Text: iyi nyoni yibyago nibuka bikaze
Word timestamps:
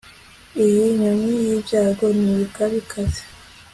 iyi 0.63 0.83
nyoni 0.97 1.31
yibyago 1.45 2.05
nibuka 2.19 2.61
bikaze 2.71 3.21